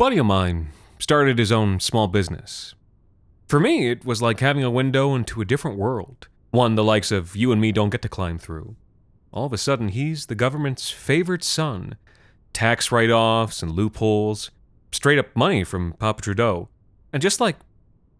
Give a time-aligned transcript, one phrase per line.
[0.00, 2.74] Buddy of mine started his own small business.
[3.48, 7.12] For me, it was like having a window into a different world, one the likes
[7.12, 8.76] of you and me don't get to climb through.
[9.30, 11.96] All of a sudden, he's the government's favorite son.
[12.54, 14.50] Tax write offs and loopholes,
[14.90, 16.70] straight up money from Papa Trudeau.
[17.12, 17.56] And just like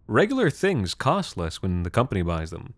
[0.06, 2.74] regular things cost less when the company buys them.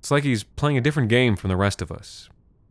[0.00, 2.28] It's like he's playing a different game from the rest of us.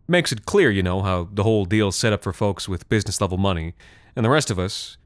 [0.08, 3.20] Makes it clear, you know, how the whole deal's set up for folks with business
[3.20, 3.74] level money,
[4.16, 4.98] and the rest of us,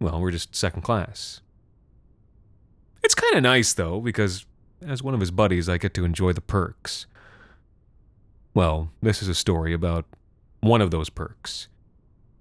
[0.00, 1.40] well, we're just second class.
[3.02, 4.46] It's kind of nice, though, because
[4.86, 7.06] as one of his buddies, I get to enjoy the perks.
[8.54, 10.06] Well, this is a story about
[10.60, 11.68] one of those perks.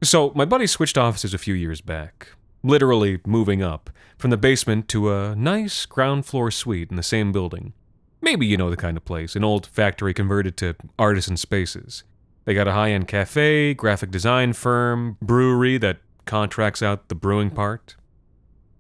[0.04, 2.30] So, my buddy switched offices a few years back,
[2.64, 7.32] literally moving up from the basement to a nice ground floor suite in the same
[7.32, 7.74] building.
[8.22, 12.04] Maybe you know the kind of place, an old factory converted to artisan spaces.
[12.46, 17.50] They got a high end cafe, graphic design firm, brewery that contracts out the brewing
[17.50, 17.96] part.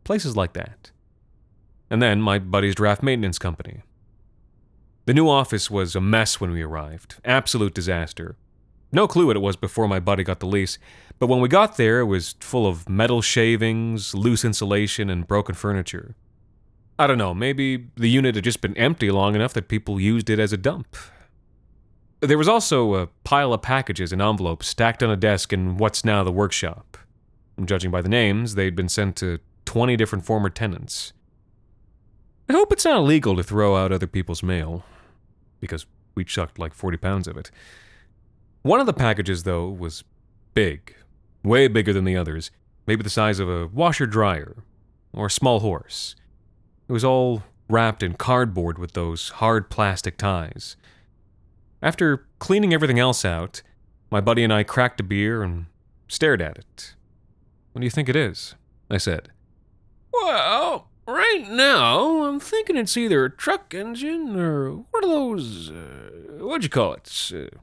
[0.03, 0.92] Places like that.
[1.90, 3.81] And then my buddy's draft maintenance company.
[5.06, 7.16] The new office was a mess when we arrived.
[7.24, 8.38] Absolute disaster.
[8.92, 10.78] No clue what it was before my buddy got the lease,
[11.20, 15.53] but when we got there, it was full of metal shavings, loose insulation, and broken
[15.56, 16.16] furniture.
[16.97, 20.30] I don't know, maybe the unit had just been empty long enough that people used
[20.30, 20.96] it as a dump.
[22.22, 26.06] There was also a pile of packages and envelopes stacked on a desk in what's
[26.06, 26.97] now the workshop.
[27.64, 31.14] Judging by the names, they'd been sent to 20 different former tenants.
[32.50, 34.84] I hope it's not illegal to throw out other people's mail,
[35.60, 37.50] because we chucked like 40 pounds of it.
[38.62, 40.04] One of the packages, though, was
[40.54, 40.96] big,
[41.44, 42.52] way bigger than the others,
[42.88, 44.58] maybe the size of a washer dryer
[45.14, 46.16] or a small horse.
[46.88, 50.76] It was all wrapped in cardboard with those hard plastic ties.
[51.82, 53.62] After cleaning everything else out,
[54.12, 55.66] my buddy and I cracked a beer and
[56.08, 56.96] stared at it.
[57.75, 58.56] What do you think it is?
[58.90, 59.31] I said.
[60.13, 66.38] Well, right now, I'm thinking it's either a truck engine or one of those, uh,
[66.38, 67.31] what'd you call it?
[67.35, 67.58] Uh,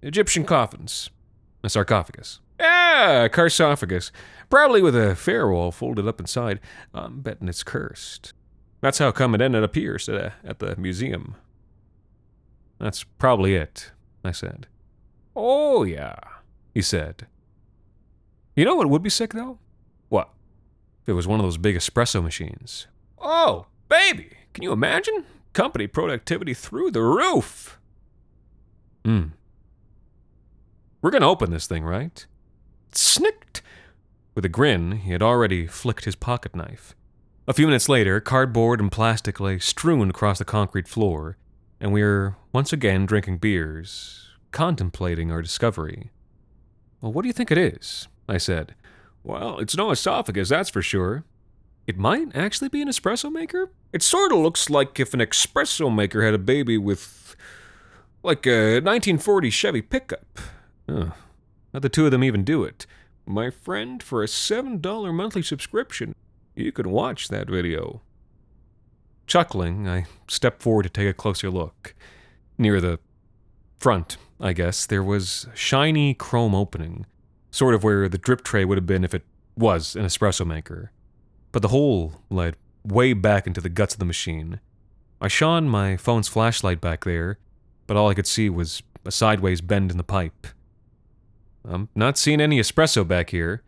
[0.00, 1.10] Egyptian coffins.
[1.62, 2.40] A sarcophagus.
[2.58, 4.10] Yeah, carsophagus.
[4.48, 6.58] Probably with a pharaoh folded up inside.
[6.94, 8.32] I'm betting it's cursed.
[8.80, 11.34] That's how come it ended up here at, at the museum.
[12.78, 13.90] That's probably it,
[14.24, 14.66] I said.
[15.36, 16.14] Oh, yeah,
[16.72, 17.26] he said.
[18.54, 19.58] You know what would be sick, though?
[20.08, 20.28] What?
[21.02, 22.86] If it was one of those big espresso machines.
[23.18, 24.36] Oh, baby!
[24.52, 25.24] Can you imagine?
[25.52, 27.78] Company productivity through the roof!
[29.04, 29.28] Hmm.
[31.00, 32.24] We're gonna open this thing, right?
[32.92, 33.62] Snicked!
[34.34, 36.94] With a grin, he had already flicked his pocket knife.
[37.48, 41.36] A few minutes later, cardboard and plastic lay strewn across the concrete floor,
[41.80, 46.10] and we were once again drinking beers, contemplating our discovery.
[47.00, 48.06] Well, what do you think it is?
[48.28, 48.74] I said.
[49.24, 51.24] Well, it's no esophagus, that's for sure.
[51.86, 53.70] It might actually be an espresso maker?
[53.92, 57.36] It sort of looks like if an espresso maker had a baby with.
[58.22, 60.38] like a 1940 Chevy pickup.
[60.88, 62.86] Not the two of them even do it.
[63.26, 66.14] My friend, for a $7 monthly subscription,
[66.54, 68.02] you can watch that video.
[69.26, 71.94] Chuckling, I stepped forward to take a closer look.
[72.58, 72.98] Near the
[73.78, 77.06] front, I guess, there was shiny chrome opening
[77.52, 79.22] sort of where the drip tray would have been if it
[79.56, 80.90] was an espresso maker.
[81.52, 84.58] But the hole led way back into the guts of the machine.
[85.20, 87.38] I shone my phone's flashlight back there,
[87.86, 90.48] but all I could see was a sideways bend in the pipe.
[91.64, 93.62] I'm not seeing any espresso back here.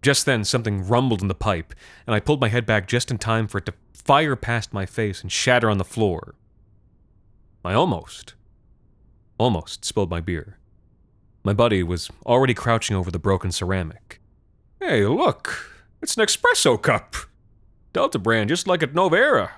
[0.00, 1.74] Just then, something rumbled in the pipe,
[2.06, 4.86] and I pulled my head back just in time for it to fire past my
[4.86, 6.36] face and shatter on the floor.
[7.64, 8.34] I almost,
[9.38, 10.57] almost spilled my beer.
[11.48, 14.20] My buddy was already crouching over the broken ceramic.
[14.80, 15.80] Hey, look!
[16.02, 17.16] It's an espresso cup!
[17.94, 19.52] Delta brand, just like at Nova Era.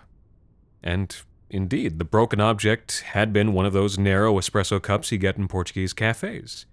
[0.84, 1.16] And
[1.50, 5.48] indeed, the broken object had been one of those narrow espresso cups you get in
[5.48, 6.64] Portuguese cafes.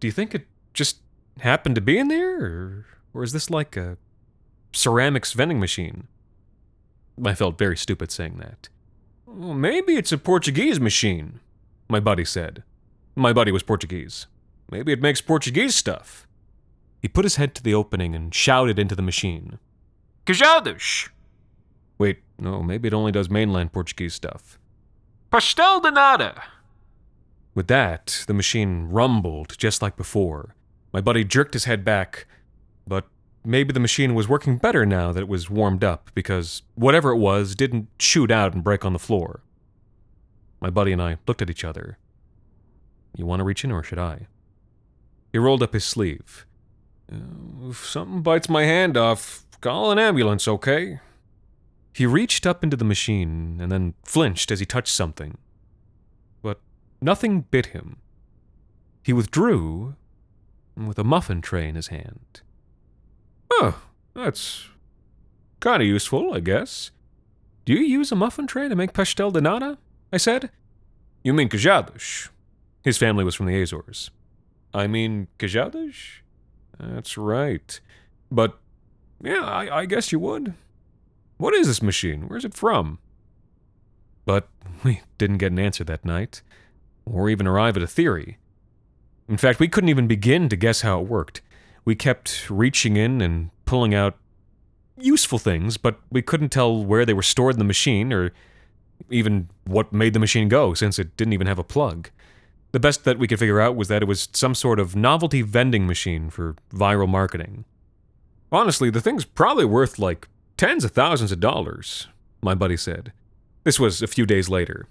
[0.00, 0.98] Do you think it just
[1.38, 3.98] happened to be in there, or, or is this like a
[4.72, 6.08] ceramics vending machine?
[7.24, 8.68] I felt very stupid saying that.
[9.26, 11.38] Well, maybe it's a Portuguese machine,
[11.88, 12.64] my buddy said.
[13.16, 14.26] My buddy was Portuguese.
[14.70, 16.26] Maybe it makes Portuguese stuff.
[17.00, 19.58] He put his head to the opening and shouted into the machine.
[20.26, 21.10] Queijadas!
[21.98, 24.58] Wait, no, maybe it only does mainland Portuguese stuff.
[25.30, 26.42] Pastel de nata!
[27.54, 30.56] With that, the machine rumbled just like before.
[30.92, 32.26] My buddy jerked his head back,
[32.86, 33.06] but
[33.44, 37.18] maybe the machine was working better now that it was warmed up because whatever it
[37.18, 39.42] was didn't shoot out and break on the floor.
[40.60, 41.98] My buddy and I looked at each other.
[43.16, 44.26] You want to reach in, or should I?
[45.32, 46.46] He rolled up his sleeve.
[47.12, 51.00] "Uh, If something bites my hand off, call an ambulance, okay?
[51.92, 55.38] He reached up into the machine and then flinched as he touched something.
[56.42, 56.60] But
[57.00, 57.98] nothing bit him.
[59.02, 59.94] He withdrew
[60.76, 62.40] with a muffin tray in his hand.
[63.52, 63.80] Oh,
[64.14, 64.68] that's
[65.60, 66.90] kind of useful, I guess.
[67.64, 69.78] Do you use a muffin tray to make pastel de nata?
[70.12, 70.50] I said.
[71.22, 72.28] You mean queijadas?
[72.84, 74.10] His family was from the Azores.
[74.74, 75.94] I mean queijadas?
[76.78, 77.80] That's right.
[78.30, 78.58] But,
[79.22, 80.54] yeah, I, I guess you would.
[81.38, 82.28] What is this machine?
[82.28, 82.98] Where's it from?
[84.26, 84.48] But
[84.82, 86.42] we didn't get an answer that night,
[87.06, 88.38] or even arrive at a theory.
[89.28, 91.40] In fact, we couldn't even begin to guess how it worked.
[91.84, 94.18] We kept reaching in and pulling out
[94.98, 98.32] useful things, but we couldn't tell where they were stored in the machine or
[99.10, 102.10] even what made the machine go since it didn't even have a plug.
[102.74, 105.42] The best that we could figure out was that it was some sort of novelty
[105.42, 107.66] vending machine for viral marketing.
[108.50, 110.26] Honestly, the thing's probably worth like
[110.56, 112.08] tens of thousands of dollars,
[112.42, 113.12] my buddy said.
[113.62, 114.88] This was a few days later.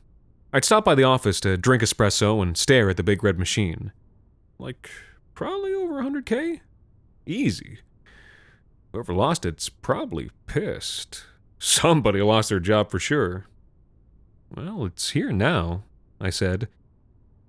[0.53, 3.91] I'd stop by the office to drink espresso and stare at the big red machine.
[4.57, 4.89] Like,
[5.33, 6.61] probably over 100k?
[7.25, 7.79] Easy.
[8.93, 11.25] Whoever lost it's probably pissed.
[11.59, 13.47] Somebody lost their job for sure.
[14.55, 15.83] Well, it's here now,
[16.21, 16.69] I said.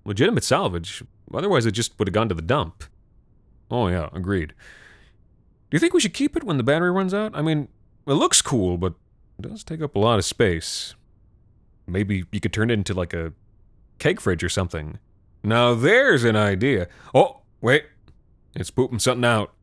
[0.05, 1.03] Legitimate salvage,
[1.33, 2.83] otherwise it just would have gone to the dump.
[3.71, 4.53] Oh, yeah, agreed.
[5.69, 7.31] Do you think we should keep it when the battery runs out?
[7.35, 7.67] I mean,
[8.05, 8.93] it looks cool, but
[9.39, 10.93] it does take up a lot of space.
[11.87, 13.33] Maybe you could turn it into like a
[13.97, 14.99] cake fridge or something.
[15.43, 16.87] Now there's an idea.
[17.13, 17.85] Oh, wait.
[18.55, 19.53] It's pooping something out.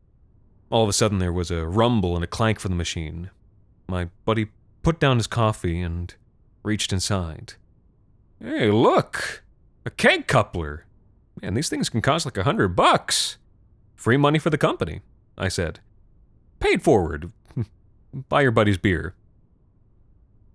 [0.69, 3.29] All of a sudden, there was a rumble and a clank from the machine.
[3.87, 4.47] My buddy
[4.81, 6.13] put down his coffee and
[6.63, 7.53] reached inside.
[8.41, 9.42] Hey, look!
[9.85, 10.85] A keg coupler!
[11.41, 13.37] Man, these things can cost like a hundred bucks.
[13.95, 15.01] Free money for the company,
[15.37, 15.79] I said.
[16.59, 17.31] Paid forward.
[18.29, 19.15] Buy your buddy's beer.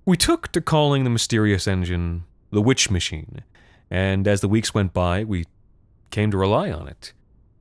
[0.06, 3.42] We took to calling the mysterious engine the Witch Machine,
[3.90, 5.44] and as the weeks went by, we
[6.10, 7.12] came to rely on it.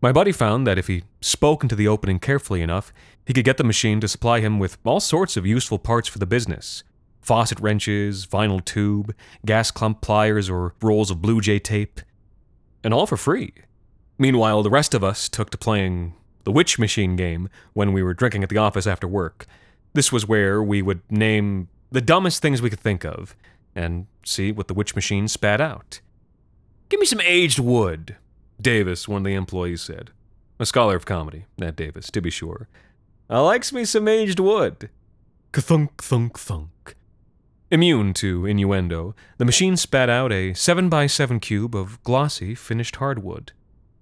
[0.01, 2.93] My buddy found that if he spoke into the opening carefully enough,
[3.25, 6.19] he could get the machine to supply him with all sorts of useful parts for
[6.19, 6.83] the business
[7.27, 9.13] faucet wrenches, vinyl tube,
[9.45, 11.99] gas clump pliers, or rolls of Blue Jay tape.
[12.85, 13.53] And all for free.
[14.17, 16.13] Meanwhile, the rest of us took to playing
[16.45, 19.45] the Witch Machine game when we were drinking at the office after work.
[19.93, 23.35] This was where we would name the dumbest things we could think of
[23.75, 25.99] and see what the Witch Machine spat out.
[26.87, 28.15] Give me some aged wood,
[28.61, 30.11] Davis, one of the employees said.
[30.59, 32.69] A scholar of comedy, Nat Davis, to be sure.
[33.29, 34.89] I likes me some aged wood.
[35.53, 36.69] Thunk, thunk, thunk.
[37.69, 43.51] Immune to innuendo, the machine spat out a 7x7 cube of glossy, finished hardwood.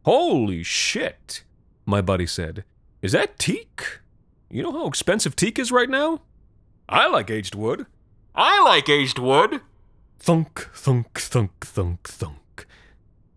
[0.04, 1.44] Holy shit,
[1.84, 2.64] my buddy said.
[3.02, 4.02] Is that teak?
[4.52, 6.22] You know how expensive teak is right now?
[6.88, 7.88] I like aged wood.
[8.36, 9.62] I like aged wood.
[10.20, 12.68] Thunk, thunk, thunk, thunk, thunk.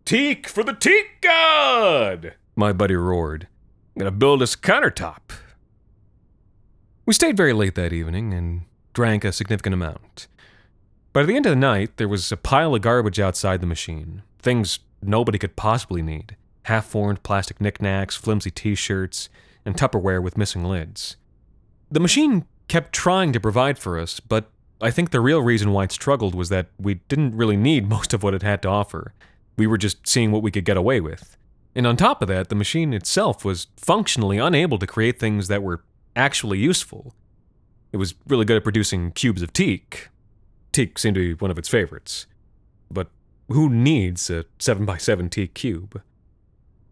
[0.04, 2.34] Teak for the teak god!
[2.54, 3.48] My buddy roared.
[3.96, 5.32] I'm gonna build us a countertop.
[7.06, 8.62] We stayed very late that evening and
[8.98, 10.26] drank a significant amount.
[11.12, 13.66] But at the end of the night, there was a pile of garbage outside the
[13.68, 14.22] machine.
[14.40, 19.28] Things nobody could possibly need half formed plastic knickknacks, flimsy t shirts,
[19.64, 21.16] and Tupperware with missing lids.
[21.92, 24.50] The machine kept trying to provide for us, but
[24.80, 28.12] I think the real reason why it struggled was that we didn't really need most
[28.12, 29.14] of what it had to offer.
[29.56, 31.36] We were just seeing what we could get away with.
[31.76, 35.62] And on top of that, the machine itself was functionally unable to create things that
[35.62, 35.84] were
[36.16, 37.14] actually useful.
[37.92, 40.08] It was really good at producing cubes of teak.
[40.72, 42.26] Teak seemed to be one of its favorites.
[42.90, 43.08] But
[43.48, 46.02] who needs a 7x7 teak cube?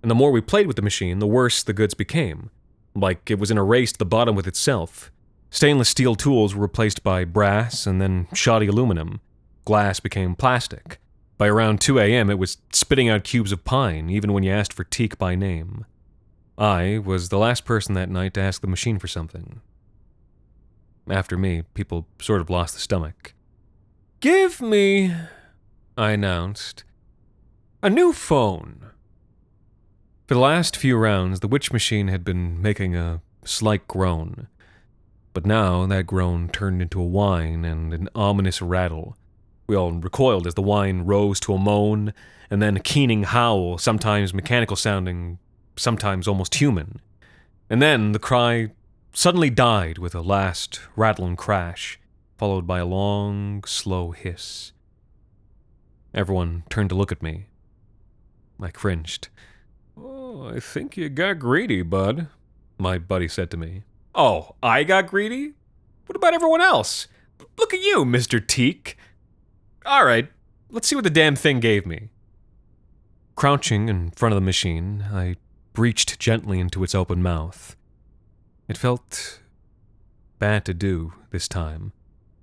[0.07, 2.51] and the more we played with the machine, the worse the goods became.
[2.95, 5.11] Like it was in a race to the bottom with itself.
[5.51, 9.21] Stainless steel tools were replaced by brass and then shoddy aluminum.
[9.65, 11.01] Glass became plastic.
[11.39, 14.73] By around 2 a.m., it was spitting out cubes of pine, even when you asked
[14.73, 15.85] for teak by name.
[16.57, 19.61] I was the last person that night to ask the machine for something.
[21.09, 23.35] After me, people sort of lost the stomach.
[24.21, 25.15] Give me,
[25.97, 26.85] I announced,
[27.83, 28.87] a new phone.
[30.27, 34.49] For the last few rounds, the witch machine had been making a slight groan.
[35.33, 39.17] But now that groan turned into a whine and an ominous rattle.
[39.69, 42.13] We all recoiled as the whine rose to a moan
[42.51, 45.39] and then a keening howl, sometimes mechanical sounding,
[45.77, 47.01] sometimes almost human.
[47.69, 48.71] And then the cry
[49.17, 51.99] suddenly died with a last rattling crash,
[52.37, 54.73] followed by a long, slow hiss.
[56.13, 57.47] Everyone turned to look at me.
[58.61, 59.29] I cringed.
[59.97, 62.29] Oh, I think you got greedy, bud,
[62.77, 63.85] my buddy said to me.
[64.15, 65.55] Oh, I got greedy?
[66.05, 67.09] What about everyone else?
[67.57, 68.47] Look at you, Mr.
[68.47, 68.99] Teak.
[69.87, 70.29] All right,
[70.71, 72.11] let's see what the damn thing gave me.
[73.35, 75.37] Crouching in front of the machine, I
[75.73, 77.77] breached gently into its open mouth.
[78.69, 79.41] It felt
[80.39, 81.93] bad to do this time,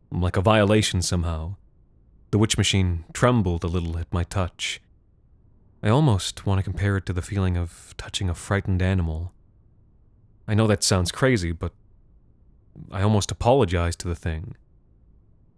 [0.10, 1.56] like a violation somehow.
[2.32, 4.82] The witch machine trembled a little at my touch.
[5.84, 9.34] I almost want to compare it to the feeling of touching a frightened animal.
[10.48, 11.74] I know that sounds crazy, but
[12.90, 14.56] I almost apologized to the thing.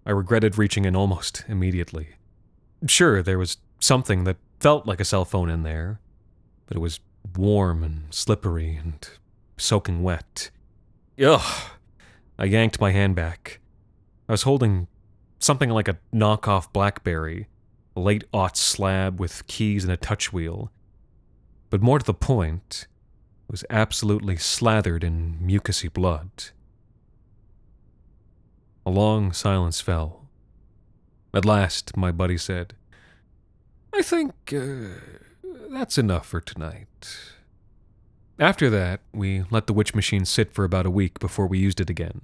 [0.03, 2.15] I regretted reaching in almost immediately.
[2.87, 5.99] Sure, there was something that felt like a cell phone in there,
[6.65, 6.99] but it was
[7.37, 9.07] warm and slippery and
[9.57, 10.49] soaking wet.
[11.23, 11.71] Ugh!
[12.37, 13.59] I yanked my hand back.
[14.27, 14.87] I was holding
[15.39, 17.47] something like a knockoff Blackberry,
[17.95, 20.71] a late aught slab with keys and a touch wheel.
[21.69, 22.87] But more to the point,
[23.47, 26.29] it was absolutely slathered in mucousy blood.
[28.85, 30.27] A long silence fell.
[31.33, 32.75] At last, my buddy said,
[33.93, 34.99] I think uh,
[35.69, 37.34] that's enough for tonight.
[38.39, 41.79] After that, we let the witch machine sit for about a week before we used
[41.79, 42.21] it again.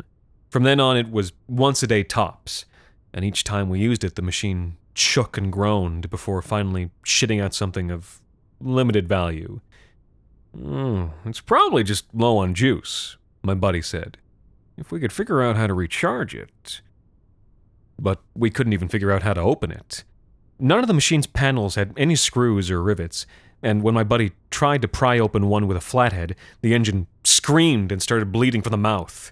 [0.50, 2.66] From then on, it was once a day tops,
[3.14, 7.54] and each time we used it, the machine shook and groaned before finally shitting out
[7.54, 8.22] something of
[8.60, 9.62] limited value.
[10.58, 14.18] Mm, it's probably just low on juice, my buddy said.
[14.78, 16.82] If we could figure out how to recharge it.
[17.98, 20.04] But we couldn't even figure out how to open it.
[20.60, 23.26] None of the machine's panels had any screws or rivets,
[23.64, 27.92] and when my buddy tried to pry open one with a flathead, the engine screamed
[27.92, 29.32] and started bleeding from the mouth.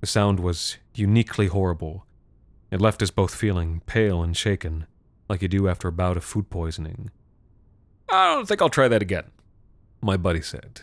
[0.00, 2.04] The sound was uniquely horrible.
[2.70, 4.86] It left us both feeling pale and shaken,
[5.28, 7.10] like you do after a bout of food poisoning.
[8.08, 9.30] I don't think I'll try that again,
[10.00, 10.82] my buddy said.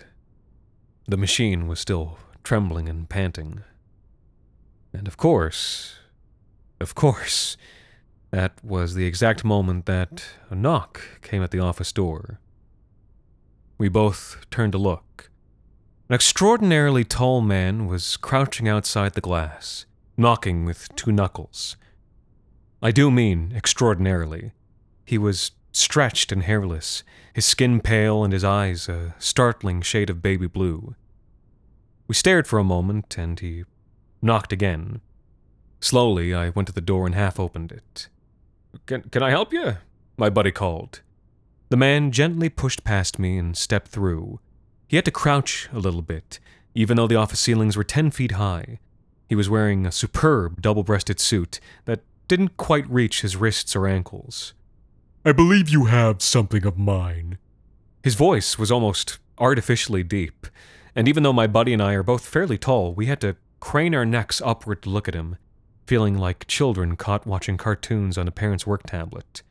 [1.08, 3.64] The machine was still trembling and panting.
[4.94, 5.98] And of course,
[6.80, 7.58] of course,
[8.32, 12.40] that was the exact moment that a knock came at the office door.
[13.78, 15.30] We both turned to look.
[16.08, 21.76] An extraordinarily tall man was crouching outside the glass, knocking with two knuckles.
[22.82, 24.52] I do mean extraordinarily.
[25.06, 27.04] He was stretched and hairless,
[27.34, 30.96] his skin pale and his eyes a startling shade of baby blue.
[32.08, 33.66] We stared for a moment, and he
[34.22, 35.02] knocked again.
[35.82, 38.08] Slowly, I went to the door and half opened it.
[38.86, 39.78] Can, can I help you?
[40.18, 41.02] My buddy called.
[41.70, 44.40] The man gently pushed past me and stepped through.
[44.88, 46.40] He had to crouch a little bit,
[46.76, 48.80] even though the office ceilings were ten feet high.
[49.28, 53.88] He was wearing a superb double breasted suit that didn't quite reach his wrists or
[53.88, 54.54] ankles.
[55.26, 57.40] I believe you have something of mine.
[58.04, 60.46] His voice was almost artificially deep,
[60.96, 63.96] and even though my buddy and I are both fairly tall, we had to crane
[63.96, 65.38] our necks upward to look at him,
[65.88, 69.42] feeling like children caught watching cartoons on a parent's work tablet.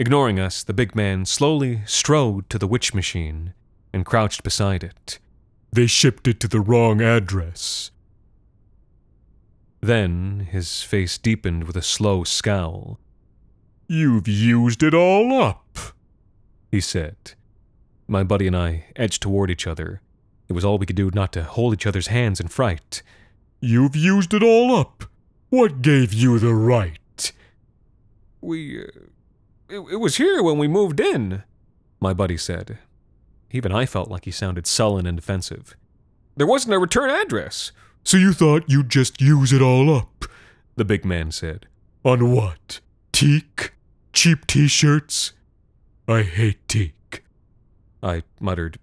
[0.00, 3.52] Ignoring us, the big man slowly strode to the witch machine
[3.92, 5.18] and crouched beside it.
[5.72, 7.90] They shipped it to the wrong address.
[9.80, 13.00] Then his face deepened with a slow scowl.
[13.88, 15.78] You've used it all up,
[16.70, 17.32] he said.
[18.06, 20.00] My buddy and I edged toward each other.
[20.48, 23.02] It was all we could do not to hold each other's hands in fright.
[23.60, 25.06] You've used it all up.
[25.50, 27.32] What gave you the right?
[28.40, 28.84] We.
[28.84, 28.86] Uh,
[29.68, 31.42] it, it was here when we moved in,
[32.00, 32.78] my buddy said.
[33.50, 35.76] Even I felt like he sounded sullen and defensive.
[36.36, 37.72] There wasn't a return address.
[38.04, 40.24] So you thought you'd just use it all up?
[40.76, 41.66] The big man said.
[42.04, 42.80] On what?
[43.12, 43.72] Teak?
[44.12, 45.32] Cheap t shirts?
[46.06, 47.24] I hate teak.
[48.02, 48.78] I muttered.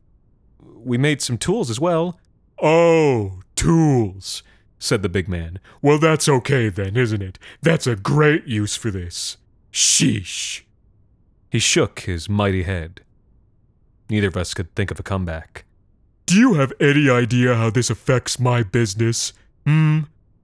[0.61, 2.19] We made some tools as well.
[2.61, 4.43] Oh, tools,
[4.77, 5.59] said the big man.
[5.81, 7.39] Well, that's okay then, isn't it?
[7.61, 9.37] That's a great use for this.
[9.71, 10.61] Sheesh.
[11.55, 12.99] He shook his mighty head.
[14.09, 15.63] Neither of us could think of a comeback.
[16.25, 19.31] Do you have any idea how this affects my business?
[19.65, 19.99] Hmm?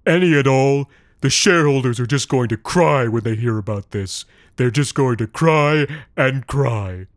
[0.06, 0.90] Any at all?
[1.20, 4.24] The shareholders are just going to cry when they hear about this.
[4.56, 7.08] They're just going to cry and cry.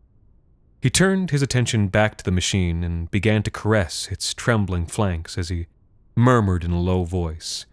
[0.83, 5.39] He turned his attention back to the machine and began to caress its trembling flanks
[5.39, 5.69] as he
[6.17, 7.65] murmured in a low voice.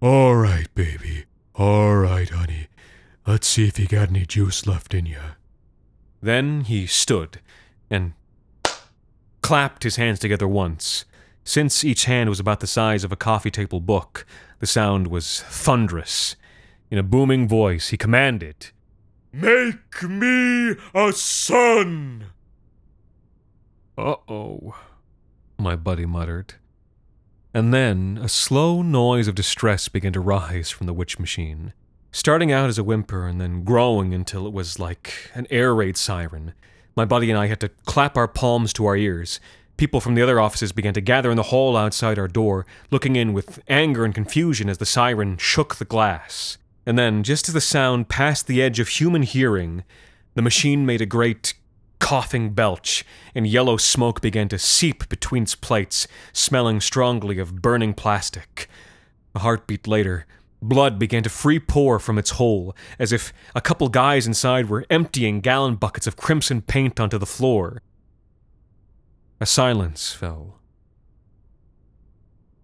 [0.00, 1.26] All right, baby.
[1.54, 2.68] All right, honey.
[3.26, 5.20] Let's see if you got any juice left in you.
[6.20, 7.40] Then he stood
[7.90, 8.12] and
[9.40, 11.04] clapped his hands together once.
[11.44, 14.26] Since each hand was about the size of a coffee table book,
[14.58, 16.36] the sound was thunderous.
[16.90, 18.70] In a booming voice, he commanded,
[19.32, 22.26] Make me a son!
[23.96, 24.76] Uh oh,
[25.58, 26.54] my buddy muttered.
[27.52, 31.72] And then a slow noise of distress began to rise from the witch machine,
[32.12, 35.96] starting out as a whimper and then growing until it was like an air raid
[35.96, 36.54] siren.
[36.96, 39.40] My buddy and I had to clap our palms to our ears.
[39.76, 43.16] People from the other offices began to gather in the hall outside our door, looking
[43.16, 46.58] in with anger and confusion as the siren shook the glass.
[46.84, 49.84] And then, just as the sound passed the edge of human hearing,
[50.34, 51.54] the machine made a great
[51.98, 57.94] coughing belch, and yellow smoke began to seep between its plates, smelling strongly of burning
[57.94, 58.68] plastic.
[59.34, 60.26] A heartbeat later,
[60.62, 64.86] blood began to free pour from its hole, as if a couple guys inside were
[64.90, 67.82] emptying gallon buckets of crimson paint onto the floor.
[69.40, 70.60] A silence fell.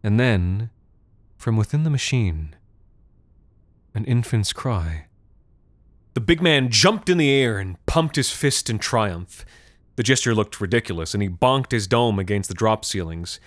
[0.03, 0.71] And then,
[1.37, 2.55] from within the machine,
[3.95, 5.07] an infant's cry.
[6.15, 9.45] The big man jumped in the air and pumped his fist in triumph.
[9.97, 13.41] The gesture looked ridiculous, and he bonked his dome against the drop ceilings,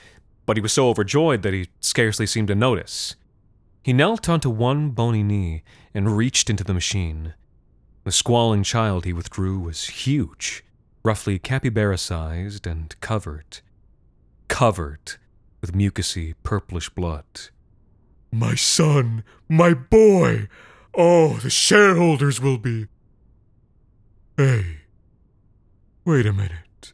[0.46, 3.16] but he was so overjoyed that he scarcely seemed to notice.
[3.82, 5.64] He knelt onto one bony knee
[5.94, 7.34] and reached into the machine.
[8.04, 10.64] The squalling child he withdrew was huge,
[11.04, 13.62] roughly capybara sized and covered.
[14.48, 15.14] Covered
[15.62, 17.26] with mucousy purplish blood.
[18.32, 20.48] My son, my boy.
[20.94, 22.88] Oh, the shareholders will be.
[24.38, 24.78] Hey,
[26.06, 26.94] wait a minute.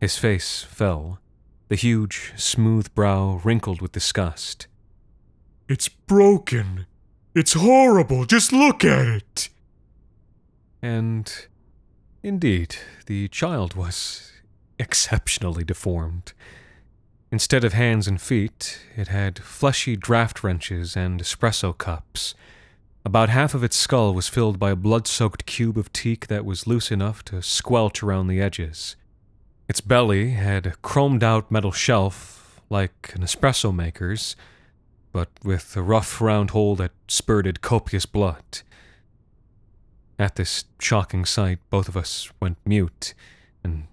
[0.00, 1.20] His face fell,
[1.68, 4.66] the huge, smooth brow wrinkled with disgust.
[5.68, 6.86] It's broken.
[7.34, 8.24] It's horrible.
[8.24, 9.48] Just look at it.
[10.80, 11.32] And
[12.22, 12.76] indeed,
[13.06, 14.32] the child was
[14.78, 16.32] exceptionally deformed.
[17.32, 22.34] Instead of hands and feet, it had fleshy draft wrenches and espresso cups.
[23.04, 26.44] About half of its skull was filled by a blood soaked cube of teak that
[26.44, 28.94] was loose enough to squelch around the edges.
[29.68, 34.36] Its belly had a chromed out metal shelf, like an espresso maker's,
[35.16, 38.60] but with a rough round hole that spurted copious blood.
[40.18, 43.14] At this shocking sight, both of us went mute,
[43.64, 43.86] and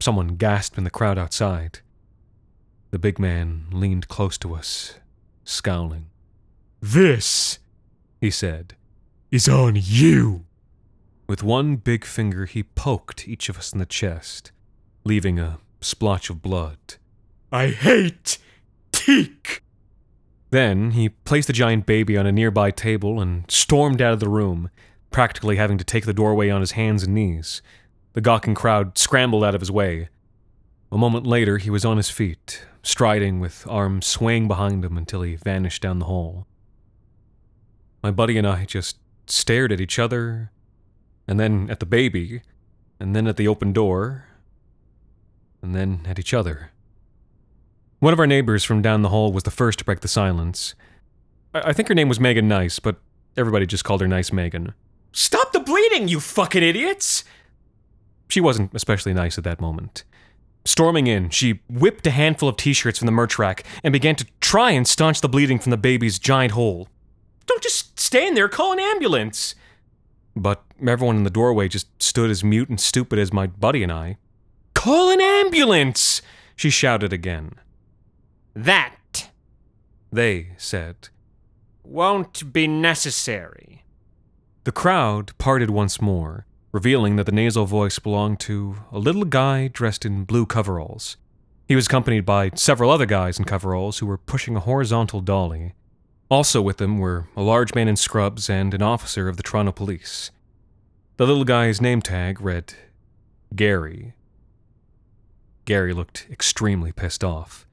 [0.00, 1.80] someone gasped in the crowd outside.
[2.90, 4.94] The big man leaned close to us,
[5.44, 6.06] scowling.
[6.80, 7.58] This,
[8.18, 8.74] He said.
[9.30, 10.46] is on you.
[11.26, 14.52] With one big finger, he poked each of us in the chest,
[15.04, 16.78] leaving a splotch of blood.
[17.52, 18.38] I hate
[18.90, 19.62] teak.
[20.52, 24.28] Then he placed the giant baby on a nearby table and stormed out of the
[24.28, 24.68] room,
[25.10, 27.62] practically having to take the doorway on his hands and knees.
[28.12, 30.10] The gawking crowd scrambled out of his way.
[30.92, 35.22] A moment later, he was on his feet, striding with arms swaying behind him until
[35.22, 36.46] he vanished down the hall.
[38.02, 40.50] My buddy and I just stared at each other,
[41.26, 42.42] and then at the baby,
[43.00, 44.26] and then at the open door,
[45.62, 46.72] and then at each other.
[48.02, 50.74] One of our neighbors from down the hall was the first to break the silence.
[51.54, 52.96] I, I think her name was Megan Nice, but
[53.36, 54.74] everybody just called her Nice Megan.
[55.12, 57.22] Stop the bleeding, you fucking idiots!
[58.26, 60.02] She wasn't especially nice at that moment.
[60.64, 64.16] Storming in, she whipped a handful of t shirts from the merch rack and began
[64.16, 66.88] to try and staunch the bleeding from the baby's giant hole.
[67.46, 69.54] Don't just stand there, call an ambulance!
[70.34, 73.92] But everyone in the doorway just stood as mute and stupid as my buddy and
[73.92, 74.16] I.
[74.74, 76.20] Call an ambulance!
[76.56, 77.54] She shouted again.
[78.54, 79.30] That,
[80.12, 81.08] they said,
[81.84, 83.84] won't be necessary.
[84.64, 89.68] The crowd parted once more, revealing that the nasal voice belonged to a little guy
[89.68, 91.16] dressed in blue coveralls.
[91.66, 95.74] He was accompanied by several other guys in coveralls who were pushing a horizontal dolly.
[96.30, 99.72] Also with them were a large man in scrubs and an officer of the Toronto
[99.72, 100.30] Police.
[101.16, 102.74] The little guy's name tag read
[103.54, 104.14] Gary.
[105.64, 107.66] Gary looked extremely pissed off.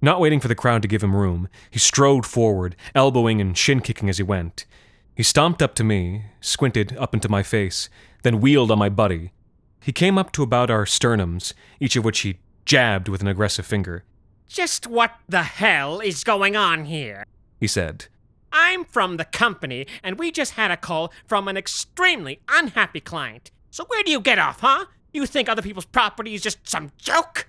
[0.00, 3.80] Not waiting for the crowd to give him room, he strode forward, elbowing and shin
[3.80, 4.66] kicking as he went.
[5.14, 7.88] He stomped up to me, squinted up into my face,
[8.22, 9.32] then wheeled on my buddy.
[9.80, 13.64] He came up to about our sternums, each of which he jabbed with an aggressive
[13.64, 14.04] finger.
[14.48, 17.24] Just what the hell is going on here?
[17.58, 18.06] He said,
[18.52, 23.50] I'm from the company, and we just had a call from an extremely unhappy client.
[23.70, 24.86] So where do you get off, huh?
[25.12, 27.48] You think other people's property is just some joke?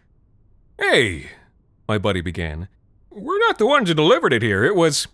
[0.79, 1.27] Hey,
[1.87, 2.67] my buddy began.
[3.09, 4.63] We're not the ones who delivered it here.
[4.63, 5.07] It was.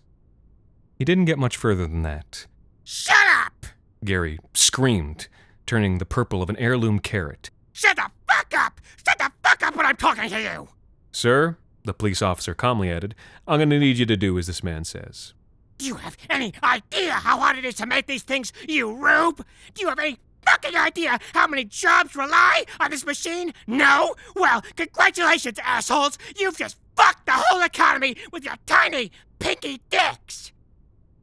[0.98, 2.46] He didn't get much further than that.
[2.84, 3.66] Shut up!
[4.04, 5.28] Gary screamed,
[5.66, 7.50] turning the purple of an heirloom carrot.
[7.72, 8.80] Shut the fuck up!
[9.06, 10.68] Shut the fuck up when I'm talking to you!
[11.10, 13.14] Sir, the police officer calmly added,
[13.46, 15.32] I'm going to need you to do as this man says.
[15.78, 19.44] Do you have any idea how hard it is to make these things, you rube?
[19.74, 23.52] Do you have any fucking idea how many jobs rely on this machine?
[23.66, 24.14] No?
[24.34, 26.18] Well, congratulations, assholes!
[26.38, 30.52] You've just fucked the whole economy with your tiny, pinky dicks!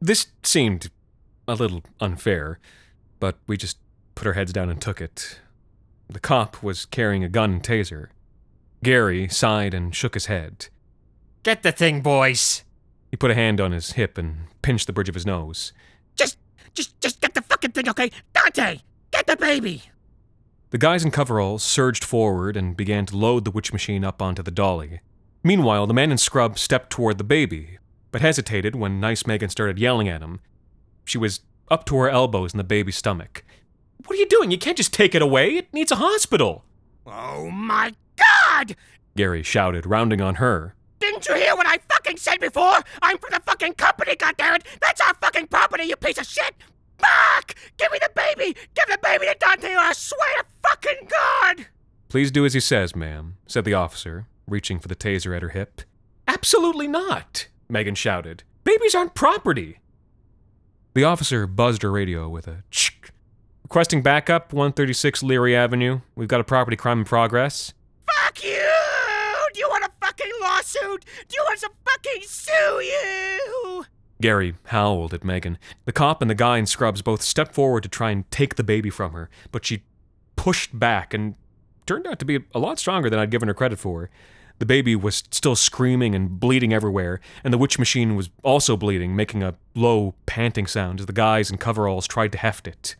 [0.00, 0.90] This seemed
[1.46, 2.58] a little unfair,
[3.20, 3.78] but we just
[4.14, 5.40] put our heads down and took it.
[6.08, 8.08] The cop was carrying a gun and taser.
[8.82, 10.68] Gary sighed and shook his head.
[11.42, 12.64] Get the thing, boys!
[13.10, 15.72] He put a hand on his hip and pinched the bridge of his nose.
[16.16, 16.38] Just,
[16.74, 18.10] just, just get the fucking thing, okay?
[18.32, 18.80] Dante,
[19.22, 19.84] get the baby!
[20.70, 24.42] The guys in coveralls surged forward and began to load the witch machine up onto
[24.42, 25.00] the dolly.
[25.44, 27.78] Meanwhile, the man in scrub stepped toward the baby,
[28.10, 30.40] but hesitated when Nice Megan started yelling at him.
[31.04, 33.44] She was up to her elbows in the baby's stomach.
[34.06, 34.50] What are you doing?
[34.50, 35.56] You can't just take it away.
[35.56, 36.64] It needs a hospital.
[37.06, 38.74] Oh my god!
[39.16, 40.74] Gary shouted, rounding on her.
[40.98, 42.78] Didn't you hear what I fucking said before?
[43.02, 44.62] I'm for the fucking company, goddammit!
[44.80, 46.54] That's our fucking property, you piece of shit!
[47.02, 47.54] Fuck!
[47.76, 48.56] Give me the baby!
[48.74, 51.66] Give the baby to Dante or I swear to fucking God!
[52.08, 55.48] Please do as he says, ma'am, said the officer, reaching for the taser at her
[55.50, 55.82] hip.
[56.28, 58.44] Absolutely not, Megan shouted.
[58.64, 59.78] Babies aren't property.
[60.94, 63.10] The officer buzzed her radio with a tsk.
[63.64, 66.00] Requesting backup, 136 Leary Avenue.
[66.14, 67.72] We've got a property crime in progress.
[68.06, 68.60] Fuck you!
[69.54, 71.04] Do you want a fucking lawsuit?
[71.28, 73.84] Do you want to fucking sue you?
[74.22, 75.58] Gary howled at Megan.
[75.84, 78.64] The cop and the guy in scrubs both stepped forward to try and take the
[78.64, 79.82] baby from her, but she
[80.36, 81.34] pushed back and
[81.84, 84.08] turned out to be a lot stronger than I'd given her credit for.
[84.58, 89.16] The baby was still screaming and bleeding everywhere, and the witch machine was also bleeding,
[89.16, 92.94] making a low, panting sound as the guys in coveralls tried to heft it.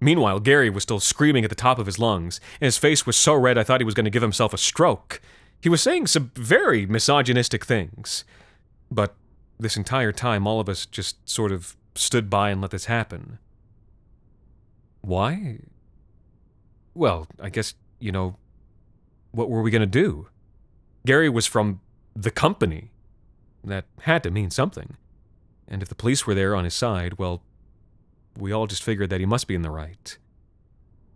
[0.00, 3.16] Meanwhile, Gary was still screaming at the top of his lungs, and his face was
[3.16, 5.20] so red I thought he was going to give himself a stroke.
[5.62, 8.24] He was saying some very misogynistic things.
[8.90, 9.14] But
[9.60, 13.38] this entire time, all of us just sort of stood by and let this happen.
[15.02, 15.60] Why?
[16.94, 18.36] Well, I guess, you know,
[19.32, 20.28] what were we going to do?
[21.06, 21.80] Gary was from
[22.14, 22.90] the company.
[23.62, 24.96] That had to mean something.
[25.68, 27.42] And if the police were there on his side, well,
[28.36, 30.16] we all just figured that he must be in the right.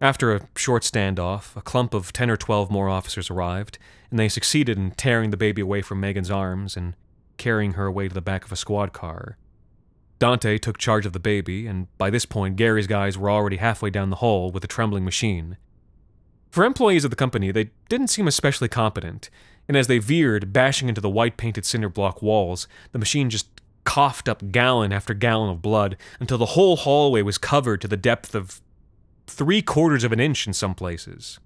[0.00, 3.78] After a short standoff, a clump of 10 or 12 more officers arrived,
[4.10, 6.94] and they succeeded in tearing the baby away from Megan's arms and
[7.36, 9.36] carrying her away to the back of a squad car.
[10.18, 13.90] Dante took charge of the baby, and by this point, Gary's guys were already halfway
[13.90, 15.56] down the hall with the trembling machine.
[16.50, 19.28] For employees of the company, they didn't seem especially competent,
[19.66, 23.48] and as they veered, bashing into the white painted cinder block walls, the machine just
[23.84, 27.96] coughed up gallon after gallon of blood until the whole hallway was covered to the
[27.96, 28.60] depth of
[29.26, 31.38] three quarters of an inch in some places.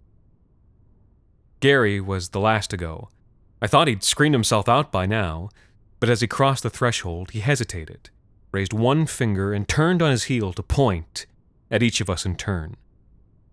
[1.60, 3.08] Gary was the last to go.
[3.60, 5.48] I thought he'd screened himself out by now,
[6.00, 8.10] but as he crossed the threshold, he hesitated,
[8.52, 11.26] raised one finger, and turned on his heel to point
[11.70, 12.76] at each of us in turn.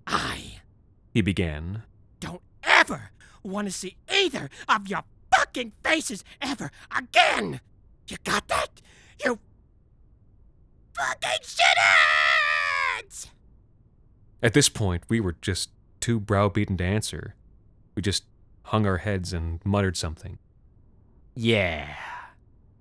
[0.08, 0.60] I
[1.14, 1.84] He began.
[2.20, 3.12] don't ever
[3.44, 5.04] want to see either of your
[5.36, 7.62] fucking faces ever again!
[8.08, 8.82] You got that?
[9.24, 9.40] You
[10.94, 13.28] fucking shitheads!
[14.44, 17.36] At this point, we were just too browbeaten to answer.
[17.96, 18.26] We just
[18.66, 20.38] hung our heads and muttered something.
[21.36, 21.96] Yeah,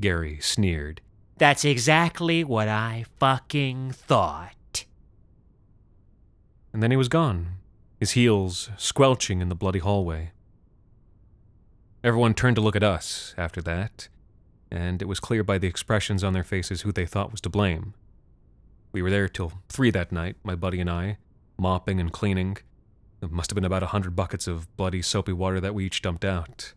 [0.05, 1.01] Gary sneered.
[1.39, 4.85] that's exactly what I fucking thought.
[6.75, 7.55] And then he was gone,
[7.99, 10.33] his heels squelching in the bloody hallway.
[12.03, 14.09] Everyone turned to look at us after that,
[14.71, 17.49] and it was clear by the expressions on their faces who they thought was to
[17.49, 17.95] blame.
[18.93, 21.17] We were there till three that night, my buddy and I,
[21.57, 22.59] mopping and cleaning.
[23.23, 26.03] It must have been about a hundred buckets of bloody, soapy water that we each
[26.03, 26.75] dumped out.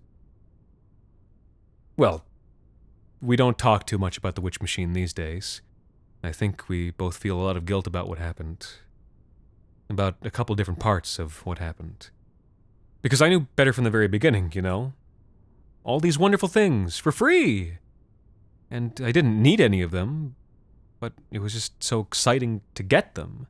[1.98, 2.24] Well,
[3.22, 5.62] we don't talk too much about the witch machine these days.
[6.24, 8.68] I think we both feel a lot of guilt about what happened.
[9.90, 12.10] about a couple different parts of what happened.
[13.02, 14.94] Because I knew better from the very beginning, you know?
[15.84, 17.78] All these wonderful things for free!
[18.70, 20.36] And I didn't need any of them,
[21.00, 23.48] but it was just so exciting to get them.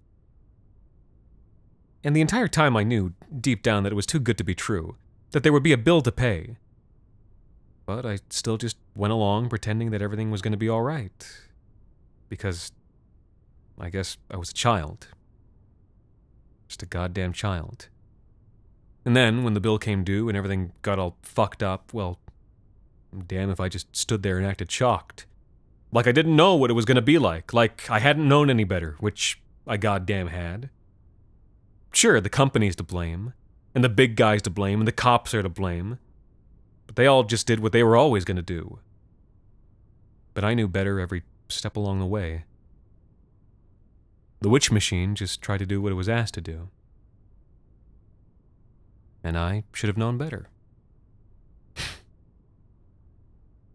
[2.04, 4.54] And the entire time I knew, deep down, that it was too good to be
[4.54, 4.96] true,
[5.32, 6.58] that there would be a bill to pay.
[7.88, 11.26] But I still just went along pretending that everything was going to be all right.
[12.28, 12.73] Because
[13.80, 15.08] I guess I was a child.
[16.67, 17.88] Just a goddamn child.
[19.06, 22.19] And then, when the bill came due and everything got all fucked up, well,
[23.26, 25.26] damn if I just stood there and acted shocked.
[25.93, 27.54] Like I didn't know what it was going to be like.
[27.54, 30.69] Like I hadn't known any better, which I goddamn had.
[31.93, 33.32] Sure, the company's to blame,
[33.73, 36.00] and the big guy's to blame, and the cops are to blame.
[36.98, 38.80] They all just did what they were always going to do.
[40.34, 42.46] But I knew better every step along the way.
[44.42, 46.70] The witch machine just tried to do what it was asked to do.
[49.24, 50.50] And I should have known better.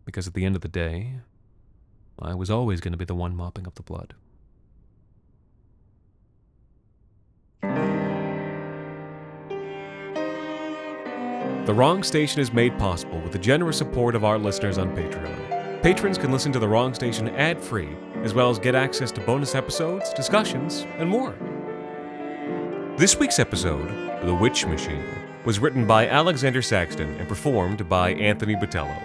[0.05, 1.21] because at the end of the day,
[2.21, 4.15] I was always going to be the one mopping up the blood.
[11.65, 15.81] The Wrong Station is made possible with the generous support of our listeners on Patreon.
[15.81, 17.91] Patrons can listen to The Wrong Station ad free,
[18.25, 21.37] as well as get access to bonus episodes, discussions, and more.
[22.97, 23.89] This week's episode,
[24.27, 25.07] The Witch Machine,
[25.45, 29.01] was written by Alexander Saxton and performed by Anthony Botello.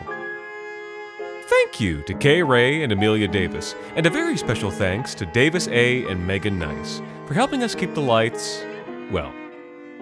[1.47, 5.67] Thank you to Kay Ray and Amelia Davis, and a very special thanks to Davis
[5.67, 6.05] A.
[6.05, 8.65] and Megan Nice for helping us keep the lights,
[9.11, 9.31] well,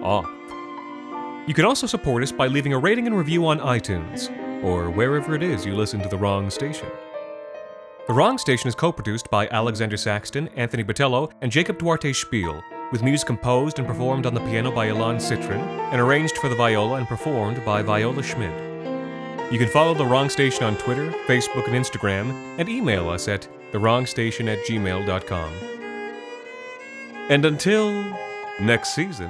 [0.01, 0.29] off.
[1.47, 4.31] You can also support us by leaving a rating and review on iTunes,
[4.63, 6.87] or wherever it is you listen to The Wrong Station.
[8.07, 12.63] The Wrong Station is co produced by Alexander Saxton, Anthony Botello, and Jacob Duarte Spiel,
[12.91, 16.55] with music composed and performed on the piano by Ilan Citrin, and arranged for the
[16.55, 19.53] viola and performed by Viola Schmidt.
[19.53, 23.47] You can follow The Wrong Station on Twitter, Facebook, and Instagram, and email us at
[23.71, 25.53] thewrongstation at gmail.com.
[27.29, 27.91] And until
[28.59, 29.29] next season,